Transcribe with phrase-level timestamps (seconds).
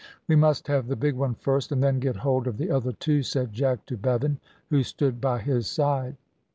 [0.27, 3.21] "We must have the big one first, and then get hold of the other two,"
[3.21, 4.39] said Jack to Bevan,
[4.71, 6.17] who stood by his side.